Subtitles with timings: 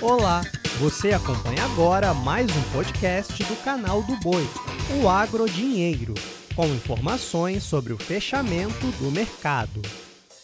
[0.00, 0.42] Olá,
[0.78, 4.46] você acompanha agora mais um podcast do canal do Boi,
[5.00, 6.12] o Agro Dinheiro,
[6.54, 9.80] com informações sobre o fechamento do mercado.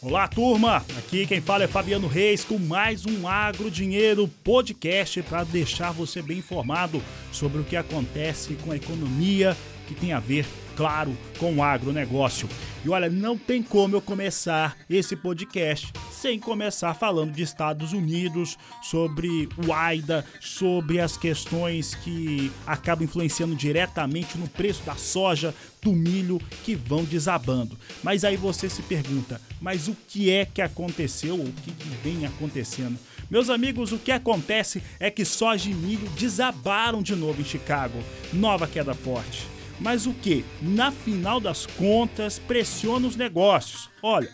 [0.01, 0.79] Olá, turma!
[0.99, 6.23] Aqui quem fala é Fabiano Reis com mais um Agro Dinheiro podcast para deixar você
[6.23, 9.55] bem informado sobre o que acontece com a economia
[9.87, 12.49] que tem a ver claro, com o agronegócio.
[12.85, 18.57] E olha, não tem como eu começar esse podcast sem começar falando de Estados Unidos,
[18.81, 25.93] sobre o AIDA, sobre as questões que acabam influenciando diretamente no preço da soja, do
[25.93, 27.77] milho que vão desabando.
[28.03, 31.89] Mas aí você se pergunta, mas o que é que aconteceu ou o que, que
[32.05, 32.99] vem acontecendo?
[33.31, 37.99] Meus amigos, o que acontece é que soja e milho desabaram de novo em Chicago.
[38.33, 39.47] Nova queda forte.
[39.83, 43.91] Mas o que, na final das contas, pressiona os negócios?
[44.01, 44.31] Olha,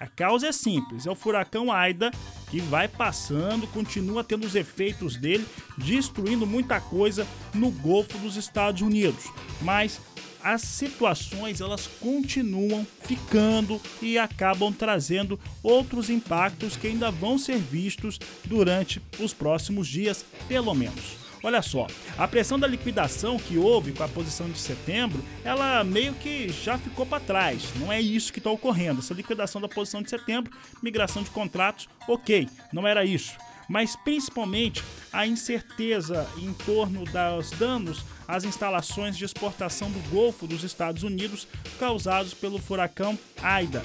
[0.00, 2.10] a causa é simples: é o furacão Aida
[2.50, 8.82] que vai passando, continua tendo os efeitos dele, destruindo muita coisa no Golfo dos Estados
[8.82, 9.24] Unidos.
[9.62, 10.00] Mas
[10.42, 18.18] as situações elas continuam ficando e acabam trazendo outros impactos que ainda vão ser vistos
[18.44, 21.27] durante os próximos dias, pelo menos.
[21.42, 21.86] Olha só,
[22.16, 26.76] a pressão da liquidação que houve com a posição de setembro, ela meio que já
[26.76, 27.62] ficou para trás.
[27.76, 29.00] Não é isso que está ocorrendo.
[29.00, 33.32] Essa liquidação da posição de setembro, migração de contratos, ok, não era isso.
[33.68, 40.64] Mas principalmente a incerteza em torno dos danos às instalações de exportação do Golfo dos
[40.64, 41.46] Estados Unidos
[41.78, 43.82] causados pelo furacão Aida.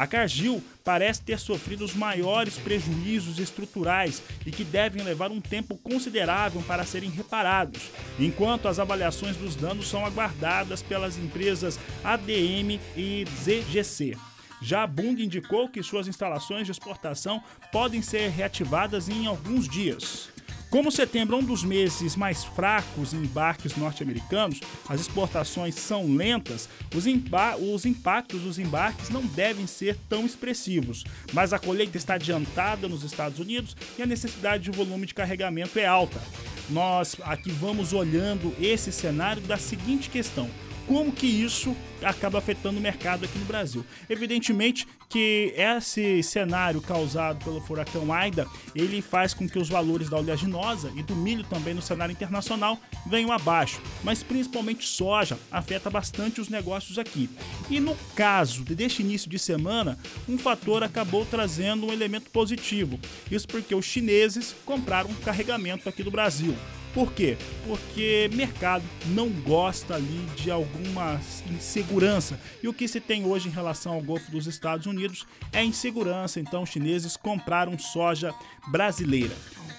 [0.00, 5.76] A Cargill parece ter sofrido os maiores prejuízos estruturais e que devem levar um tempo
[5.76, 13.26] considerável para serem reparados, enquanto as avaliações dos danos são aguardadas pelas empresas ADM e
[13.44, 14.16] ZGC.
[14.62, 20.30] Já a Bung indicou que suas instalações de exportação podem ser reativadas em alguns dias.
[20.70, 26.68] Como setembro é um dos meses mais fracos em embarques norte-americanos, as exportações são lentas,
[26.94, 27.04] os,
[27.74, 31.02] os, impactos dos embarques não devem ser tão expressivos,
[31.32, 35.76] mas a colheita está adiantada nos Estados Unidos e a necessidade de volume de carregamento
[35.76, 36.20] é alta.
[36.68, 40.48] Nós aqui vamos olhando esse cenário da seguinte questão:
[40.86, 43.84] como que isso acaba afetando o mercado aqui no Brasil.
[44.08, 48.46] Evidentemente que esse cenário causado pelo furacão Aida,
[48.76, 52.78] ele faz com que os valores da oleaginosa e do milho também no cenário internacional
[53.06, 57.28] venham abaixo, mas principalmente soja afeta bastante os negócios aqui.
[57.68, 59.98] E no caso deste início de semana,
[60.28, 62.98] um fator acabou trazendo um elemento positivo.
[63.30, 66.56] Isso porque os chineses compraram um carregamento aqui do Brasil.
[66.92, 67.36] Por quê?
[67.66, 72.38] Porque mercado não gosta ali de alguma insegurança.
[72.62, 76.40] E o que se tem hoje em relação ao Golfo dos Estados Unidos é insegurança.
[76.40, 78.34] Então, os chineses compraram soja
[78.68, 79.34] brasileira.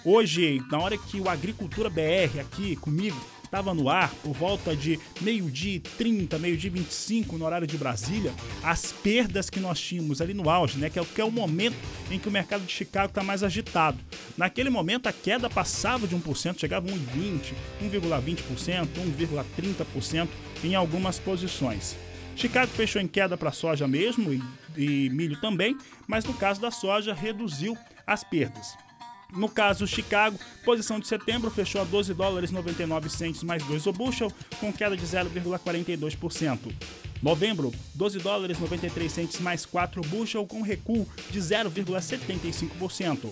[0.05, 3.19] Hoje, na hora que o Agricultura BR aqui comigo
[3.51, 7.77] estava no ar por volta de meio-dia e 30, meio-dia e 25 no horário de
[7.77, 11.29] Brasília, as perdas que nós tínhamos ali no auge, né, que é, que é o
[11.29, 11.75] momento
[12.09, 13.99] em que o mercado de Chicago está mais agitado.
[14.37, 17.53] Naquele momento a queda passava de 1%, chegava a 1,20%,
[17.83, 18.87] 1,20%,
[19.59, 20.29] 1,30%
[20.63, 21.97] em algumas posições.
[22.37, 24.41] Chicago fechou em queda para soja mesmo e,
[24.77, 28.77] e milho também, mas no caso da soja reduziu as perdas.
[29.31, 33.93] No caso, Chicago, posição de setembro fechou a 12 dólares 99 centes mais 2 o
[33.93, 36.73] bushel, com queda de 0,42%.
[37.21, 43.31] Novembro, 12 dólares 93 centes mais 4 bushel, com recuo de 0,75%.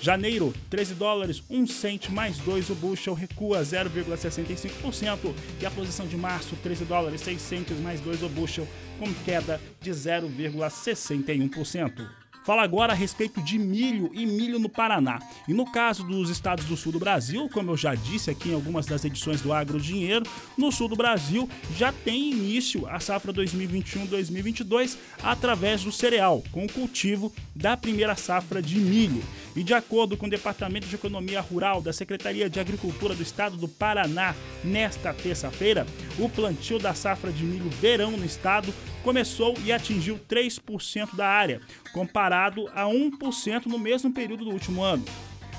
[0.00, 5.32] Janeiro, 13 dólares, 1 cent mais 2 o bushel, recua 0,65%.
[5.60, 8.66] E a posição de março, 13 dólares, 6 centes mais 2 o bushel,
[8.98, 12.25] com queda de 0,61%.
[12.46, 15.18] Fala agora a respeito de milho e milho no Paraná.
[15.48, 18.54] E no caso dos estados do sul do Brasil, como eu já disse aqui em
[18.54, 20.24] algumas das edições do Agro Dinheiro,
[20.56, 26.72] no sul do Brasil já tem início a safra 2021-2022 através do cereal, com o
[26.72, 29.24] cultivo da primeira safra de milho.
[29.56, 33.56] E de acordo com o Departamento de Economia Rural da Secretaria de Agricultura do Estado
[33.56, 35.84] do Paraná, nesta terça-feira,
[36.16, 38.72] o plantio da safra de milho verão no estado
[39.06, 41.60] começou e atingiu 3% da área,
[41.92, 45.04] comparado a 1% no mesmo período do último ano.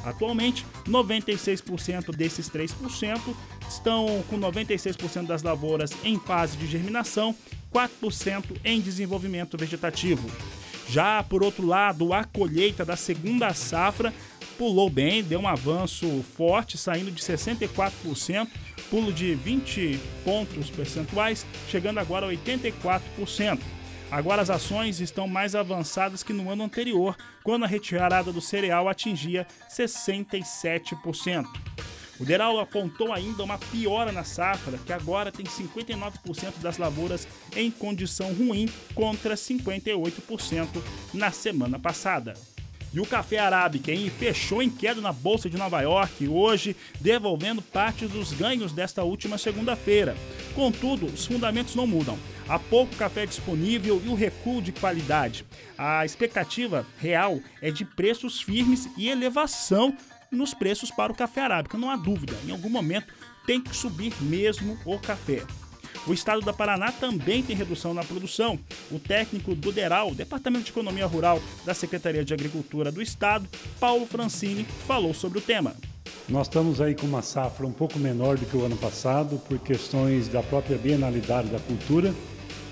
[0.03, 3.21] Atualmente, 96% desses 3%
[3.69, 7.33] estão com 96% das lavouras em fase de germinação,
[7.73, 10.29] 4% em desenvolvimento vegetativo.
[10.89, 14.13] Já por outro lado, a colheita da segunda safra
[14.57, 18.47] pulou bem, deu um avanço forte, saindo de 64%,
[18.89, 23.59] pulo de 20 pontos percentuais, chegando agora a 84%.
[24.09, 28.87] Agora as ações estão mais avançadas que no ano anterior, quando a retirada do cereal
[28.87, 31.45] atingia 67%.
[32.19, 37.69] O Deral apontou ainda uma piora na safra, que agora tem 59% das lavouras em
[37.69, 40.67] condição ruim contra 58%
[41.13, 42.33] na semana passada.
[42.93, 47.61] E o café arábica hein, fechou em queda na Bolsa de Nova York hoje, devolvendo
[47.61, 50.15] parte dos ganhos desta última segunda-feira.
[50.55, 52.17] Contudo, os fundamentos não mudam.
[52.47, 55.45] Há pouco café disponível e o recuo de qualidade.
[55.77, 59.95] A expectativa real é de preços firmes e elevação
[60.31, 61.77] nos preços para o café arábica.
[61.77, 63.13] Não há dúvida, em algum momento
[63.45, 65.43] tem que subir mesmo o café.
[66.05, 68.59] O estado da Paraná também tem redução na produção.
[68.91, 73.47] O técnico do DERAL, Departamento de Economia Rural da Secretaria de Agricultura do Estado,
[73.79, 75.73] Paulo Francini, falou sobre o tema.
[76.29, 79.57] Nós estamos aí com uma safra um pouco menor do que o ano passado, por
[79.59, 82.13] questões da própria bienalidade da cultura,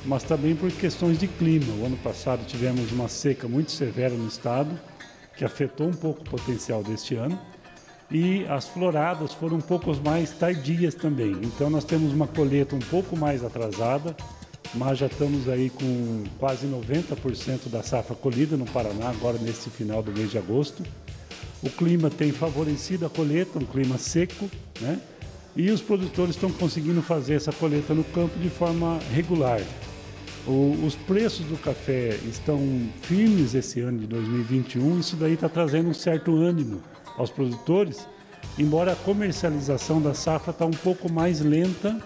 [0.05, 1.73] mas também por questões de clima.
[1.81, 4.77] O ano passado tivemos uma seca muito severa no estado,
[5.37, 7.39] que afetou um pouco o potencial deste ano
[8.15, 11.33] e as floradas foram um pouco mais tardias também.
[11.43, 14.15] Então nós temos uma colheita um pouco mais atrasada,
[14.73, 20.01] mas já estamos aí com quase 90% da safra colhida no Paraná agora nesse final
[20.01, 20.81] do mês de agosto.
[21.61, 24.97] O clima tem favorecido a colheita, um clima seco, né?
[25.53, 29.59] E os produtores estão conseguindo fazer essa colheita no campo de forma regular.
[30.47, 32.59] O, os preços do café estão
[33.01, 36.81] firmes esse ano de 2021, isso daí está trazendo um certo ânimo
[37.17, 38.07] aos produtores,
[38.57, 41.99] embora a comercialização da safra está um pouco mais lenta,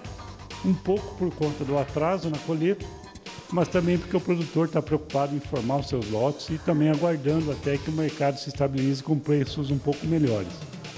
[0.65, 2.85] um pouco por conta do atraso na colheita,
[3.51, 7.51] mas também porque o produtor está preocupado em formar os seus lotes e também aguardando
[7.51, 10.53] até que o mercado se estabilize com preços um pouco melhores.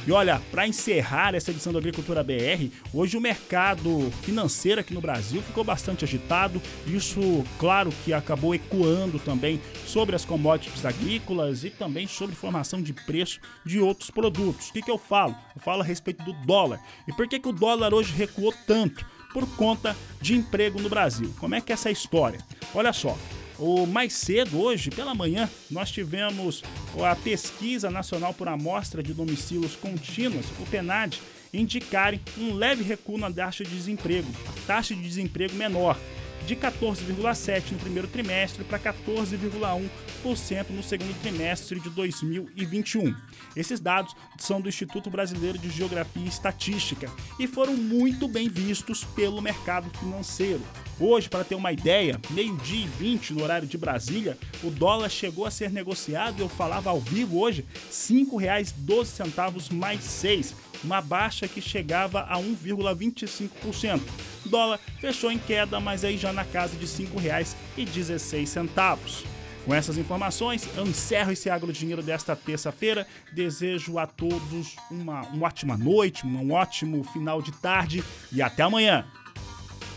[0.06, 5.02] E olha, para encerrar essa edição do Agricultura BR, hoje o mercado financeiro aqui no
[5.02, 6.60] Brasil ficou bastante agitado.
[6.88, 7.22] Isso,
[7.60, 13.40] claro, que acabou ecoando também sobre as commodities agrícolas e também sobre formação de preço
[13.64, 14.70] de outros produtos.
[14.70, 15.36] O que, que eu falo?
[15.56, 16.80] Eu falo a respeito do dólar.
[17.08, 19.06] E por que, que o dólar hoje recuou tanto?
[19.32, 21.32] Por conta de emprego no Brasil.
[21.40, 22.40] Como é que é essa história?
[22.74, 23.18] Olha só,
[23.62, 26.64] o mais cedo, hoje, pela manhã, nós tivemos
[27.08, 31.20] a pesquisa nacional por amostra de domicílios contínuos, o PNAD,
[31.54, 34.28] indicarem um leve recuo na taxa de desemprego,
[34.66, 35.96] taxa de desemprego menor
[36.46, 43.16] de 14,7% no primeiro trimestre para 14,1% no segundo trimestre de 2021.
[43.56, 47.10] Esses dados são do Instituto Brasileiro de Geografia e Estatística
[47.40, 50.62] e foram muito bem vistos pelo mercado financeiro.
[51.00, 55.46] Hoje, para ter uma ideia, meio-dia e 20 no horário de Brasília, o dólar chegou
[55.46, 60.54] a ser negociado, eu falava ao vivo hoje, R$ 5,12 mais 6,
[60.84, 64.02] uma baixa que chegava a 1,25%.
[64.46, 69.26] O dólar fechou em queda, mas aí já na casa de R$ 5,16.
[69.66, 73.06] Com essas informações, eu encerro esse Agro Dinheiro desta terça-feira.
[73.32, 79.06] Desejo a todos uma, uma ótima noite, um ótimo final de tarde e até amanhã.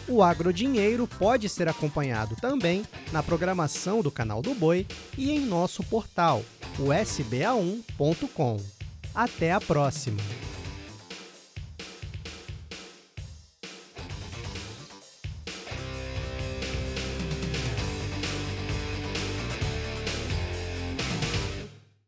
[0.06, 5.40] O Agro Dinheiro pode ser acompanhado também na programação do canal do Boi e em
[5.40, 6.44] nosso portal,
[6.78, 8.60] o sba1.com.
[9.14, 10.43] Até a próxima!